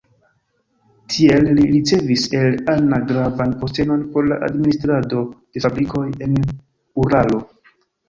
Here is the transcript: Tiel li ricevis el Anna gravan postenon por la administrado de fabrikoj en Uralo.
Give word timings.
Tiel 1.11 1.45
li 1.57 1.65
ricevis 1.73 2.23
el 2.41 2.57
Anna 2.75 3.01
gravan 3.13 3.55
postenon 3.61 4.09
por 4.17 4.29
la 4.33 4.43
administrado 4.51 5.25
de 5.37 5.67
fabrikoj 5.71 6.07
en 6.31 6.45
Uralo. 7.09 7.49